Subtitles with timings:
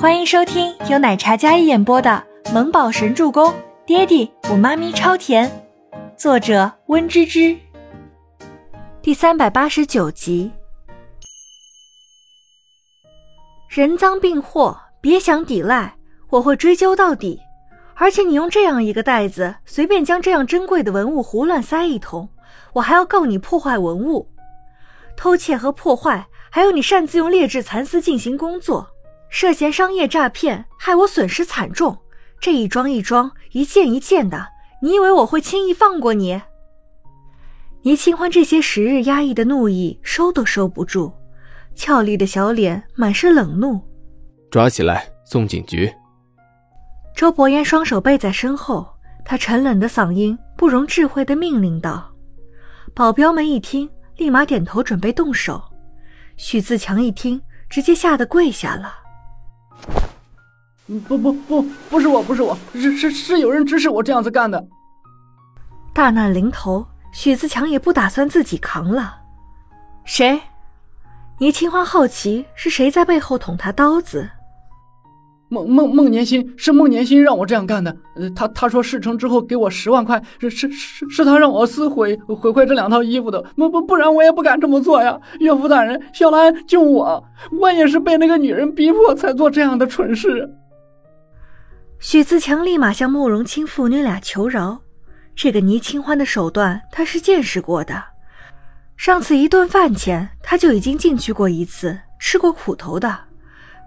[0.00, 3.52] 欢迎收听由奶茶加一演播的《萌宝神助攻》，
[3.84, 5.68] 爹地我妈咪超甜，
[6.16, 7.54] 作者温芝芝。
[9.02, 10.50] 第三百八十九集。
[13.68, 15.94] 人赃并获，别想抵赖，
[16.30, 17.38] 我会追究到底。
[17.94, 22.26] 而且你用这样一个袋子，随便将这样珍贵的文物胡乱塞一通，
[22.72, 24.30] 我还要告你破坏文物、
[25.14, 28.88] 偷窃和破坏，还有你擅自用劣质蚕丝进行工作。
[29.30, 31.96] 涉嫌商业诈骗，害我损失惨重。
[32.40, 34.48] 这一桩一桩，一件一件的，
[34.82, 36.42] 你以为我会轻易放过你？
[37.82, 41.12] 倪清欢这些时日压抑的怒意收都收不住，
[41.74, 43.80] 俏丽的小脸满是冷怒。
[44.50, 45.90] 抓起来送警局。
[47.14, 48.86] 周伯言双手背在身后，
[49.24, 52.12] 他沉冷的嗓音不容置喙的命令道
[52.94, 55.62] ：“保镖们一听，立马点头准备动手。”
[56.36, 58.94] 许自强一听，直接吓得跪下了。
[60.98, 64.66] 不不不，不是我，不是我，是是是有人指使我这样子干的。
[65.92, 69.18] 大难临头，许自强也不打算自己扛了。
[70.04, 70.40] 谁？
[71.38, 74.28] 倪清欢好奇是谁在背后捅他刀子。
[75.48, 77.96] 孟孟孟年心是孟年心让我这样干的。
[78.14, 83.40] 呃，他他说事成之后给我十万块，是是是是他让我撕毁毁坏这两套衣服的。
[83.56, 85.18] 不不不然我也不敢这么做呀。
[85.38, 87.24] 岳父大人，小兰救我，
[87.60, 90.48] 我也是被那个女人逼迫才做这样的蠢事。
[92.02, 94.80] 许自强立马向慕容清父女俩求饶。
[95.36, 98.02] 这个倪清欢的手段，他是见识过的。
[98.96, 103.18] 上次一顿饭钱，他就已经进去过一次，吃过苦头的。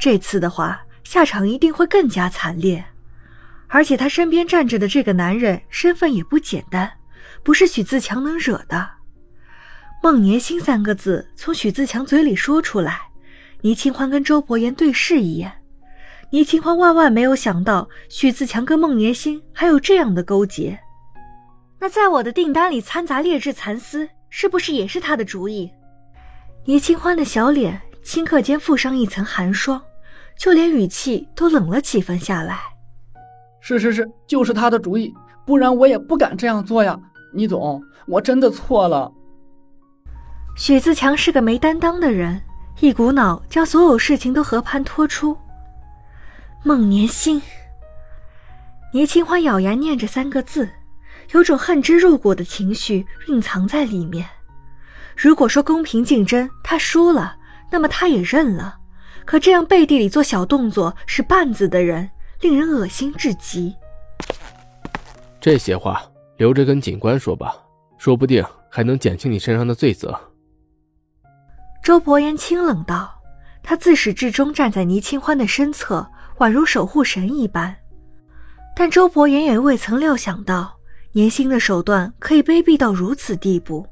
[0.00, 2.82] 这次的话，下场一定会更加惨烈。
[3.66, 6.90] 而且他身边站着的这个男人，身份也不简单，
[7.42, 8.88] 不是许自强能惹的。
[10.02, 12.98] 孟年心三个字从许自强嘴里说出来，
[13.60, 15.52] 倪清欢跟周伯言对视一眼。
[16.30, 20.78] 倪清欢万万没有想到，许自强跟孟年心还有这样的勾结。
[21.80, 25.70] 那在我的订单里掺杂劣质蚕丝，是不是也是他的主意？
[26.66, 29.80] 倪清欢的小脸顷刻间附上一层寒霜，
[30.38, 32.60] 就连语气都冷了几分下来。
[33.60, 35.14] 是是是，就是他的主意，
[35.46, 36.98] 不然我也不敢这样做呀。
[37.32, 39.10] 倪总，我真的错了。
[40.56, 42.42] 许自强是个没担当的人，
[42.80, 45.34] 一股脑将所有事情都和盘托出。
[46.64, 47.40] 孟年心，
[48.92, 50.68] 倪清欢咬牙念着三个字，
[51.32, 54.26] 有种恨之入骨的情绪蕴藏在里面。
[55.16, 57.36] 如果说公平竞争他输了，
[57.70, 58.76] 那么他也认了。
[59.24, 62.10] 可这样背地里做小动作使绊子的人，
[62.40, 63.74] 令人恶心至极。
[65.40, 66.02] 这些话
[66.38, 67.54] 留着跟警官说吧，
[67.98, 70.18] 说不定还能减轻你身上的罪责。
[71.84, 73.14] 周伯言清冷道，
[73.62, 76.10] 他自始至终站在倪清欢的身侧。
[76.38, 77.74] 宛如守护神一般，
[78.76, 80.72] 但周伯言也未曾料想到
[81.12, 83.86] 年轻的手段可以卑鄙到如此地步。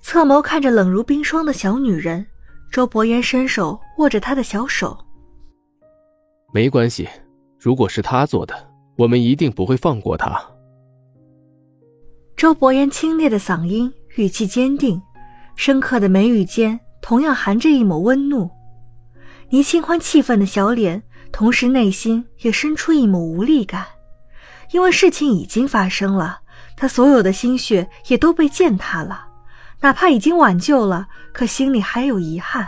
[0.00, 2.26] 侧眸看着冷如冰霜的小女人，
[2.72, 4.98] 周伯言伸手握着她的小手。
[6.52, 7.08] 没关系，
[7.58, 8.54] 如果是他做的，
[8.96, 10.38] 我们一定不会放过他。
[12.36, 15.00] 周伯言清冽的嗓音，语气坚定，
[15.54, 18.50] 深刻的眉宇间同样含着一抹温怒。
[19.52, 21.02] 倪清欢气愤的小脸。
[21.30, 23.84] 同时，内心也生出一抹无力感，
[24.70, 26.40] 因为事情已经发生了，
[26.74, 29.26] 他所有的心血也都被践踏了。
[29.80, 32.66] 哪怕已经挽救了，可心里还有遗憾。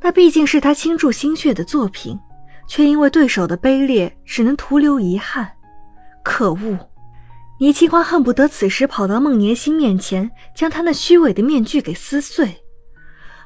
[0.00, 2.18] 那毕竟是他倾注心血的作品，
[2.66, 5.50] 却因为对手的卑劣，只能徒留遗憾。
[6.22, 6.78] 可恶！
[7.58, 12.62] 倪清欢恨不得此时跑到孟年心面前，将他那虚伪的面具给撕碎。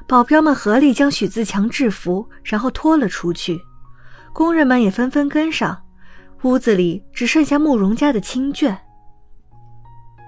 [0.07, 3.59] 保镖们合力将许自强制服，然后拖了出去。
[4.33, 5.81] 工人们也纷纷跟上，
[6.43, 8.75] 屋子里只剩下慕容家的亲眷。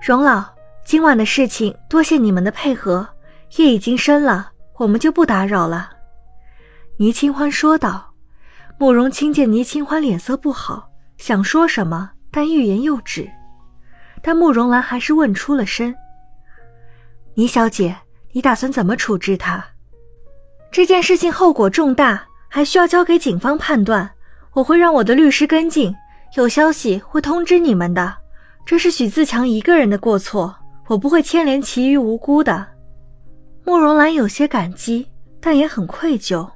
[0.02, 0.46] 荣老，
[0.86, 3.08] 今晚的事情多谢你们的配合，
[3.58, 5.92] 夜已经深了，我们就不打扰了。”
[6.98, 8.14] 倪清欢说道。
[8.80, 13.28] 慕容清见倪清欢脸色不好，想说什么，但欲言又止。
[14.22, 15.96] 但慕容兰还是问出了声
[17.34, 17.98] ：“倪小姐，
[18.34, 19.66] 你打算怎么处置他？
[20.72, 24.10] 这件事情后果重大。”还需要交给警方判断，
[24.54, 25.94] 我会让我的律师跟进，
[26.36, 28.16] 有消息会通知你们的。
[28.66, 30.56] 这是许自强一个人的过错，
[30.88, 32.66] 我不会牵连其余无辜的。
[33.66, 35.10] 慕容兰有些感激，
[35.42, 36.50] 但也很愧疚。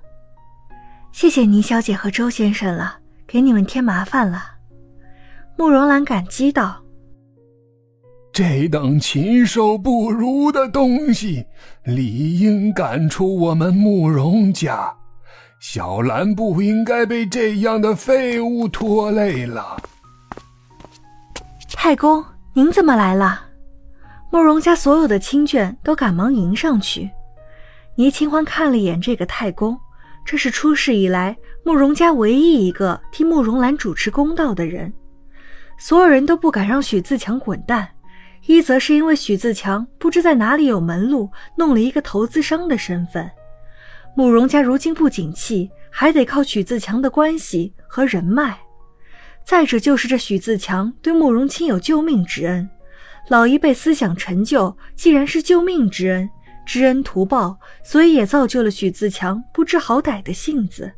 [1.12, 2.98] 谢谢倪小姐和周先生了，
[3.28, 4.46] 给你们添麻烦了。
[5.57, 6.81] 慕容兰感激道
[8.33, 11.45] ：“这等禽兽不如的东西，
[11.83, 14.94] 理应赶出我们慕容家。”
[15.60, 19.78] 小兰不应该被这样的废物拖累了。
[21.74, 23.42] 太公，您怎么来了？
[24.31, 27.12] 慕容家所有的亲眷都赶忙迎上去。
[27.95, 29.78] 倪清欢看了一眼这个太公，
[30.25, 34.92] 这是出事以来慕容家唯一一个替慕容兰主持公道的人。
[35.78, 37.88] 所有人都不敢让许自强滚蛋，
[38.48, 43.30] 一则是因为许自强不知在哪里有门路，弄了一个投资商的身份。
[44.16, 48.60] 慕容家如今不景气，还得靠许自强的关系和人脉。
[49.44, 52.70] 再者就是这许自强对慕容清有救命之恩，
[53.30, 56.30] 老一辈思想陈旧，既然是救命之恩，
[56.66, 60.92] 知恩图报，所以也造就了许自强不知好歹的性子。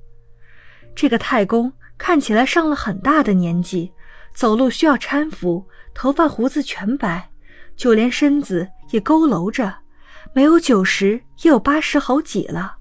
[0.95, 3.91] 这个太公看起来上了很大的年纪，
[4.33, 7.29] 走路需要搀扶，头发胡子全白，
[7.75, 9.73] 就连身子也佝偻着，
[10.33, 12.77] 没有九十也有八十好几了。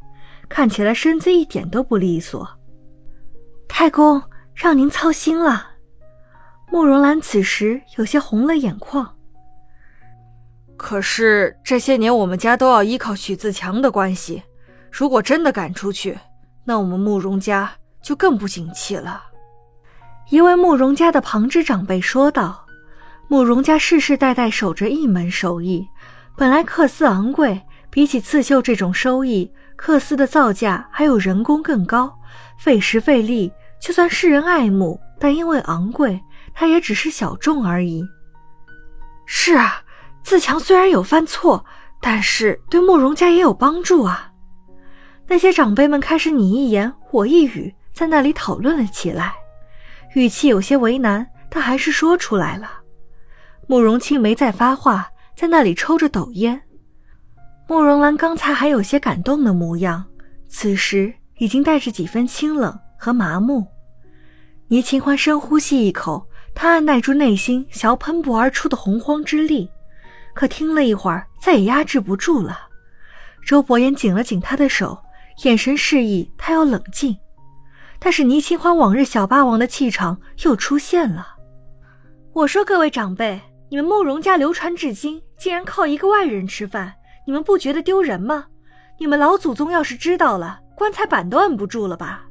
[0.48, 2.46] 看起来身子一点都不利索，
[3.68, 4.22] 太公
[4.54, 5.70] 让您操心了。
[6.70, 9.16] 慕容兰此时有些红了眼眶。
[10.76, 14.42] 可是这些年我们家都要依靠许自强的关系，
[14.90, 16.18] 如果真的赶出去，
[16.64, 17.70] 那我们慕容家
[18.02, 19.22] 就更不景气了。
[20.28, 22.66] 一位慕容家的旁支长辈说道
[23.32, 25.88] ：“慕容家世世代代守着一门手艺，
[26.36, 27.58] 本来缂丝昂贵，
[27.88, 32.14] 比起刺绣这种收益。”缂丝的造价还有人工更高，
[32.58, 33.50] 费时费力，
[33.80, 36.20] 就算世人爱慕，但因为昂贵，
[36.52, 38.04] 它也只是小众而已。
[39.24, 39.82] 是啊，
[40.22, 41.64] 自强虽然有犯错，
[42.02, 44.30] 但是对慕容家也有帮助啊。
[45.26, 49.32] 那些长辈们开始你一言我一语，在那里讨论了起来，
[50.16, 52.81] 语气有些为难，但还是说出来了。
[53.66, 56.60] 慕容清没再发话，在那里抽着斗烟。
[57.68, 60.04] 慕容兰刚才还有些感动的模样，
[60.46, 63.66] 此时已经带着几分清冷和麻木。
[64.68, 69.70] 倪清欢深呼吸一口，他按耐住内心想要喷薄而出的洪荒之力，
[70.34, 72.58] 可听了一会儿，再也压制不住了。
[73.46, 74.98] 周伯言紧了紧他的手，
[75.44, 77.16] 眼神示意他要冷静。
[77.98, 81.28] 但是倪清欢往日小霸王的气场又出现了。
[82.32, 83.40] 我说各位长辈，
[83.72, 86.92] 你们慕容家流传至今，竟然靠一个外人吃饭。
[87.26, 88.48] 你们不觉得丢人吗？
[88.98, 92.26] 你们老祖宗要是知道了，棺材板都摁不住了吧？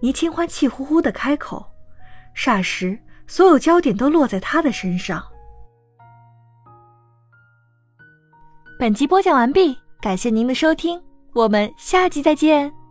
[0.00, 1.64] 倪清欢气呼呼的开口，
[2.34, 2.98] 霎时
[3.28, 5.24] 所有焦点都落在他的身上。
[8.76, 11.00] 本集播讲完毕，感谢您的收听，
[11.32, 12.83] 我们下集再见。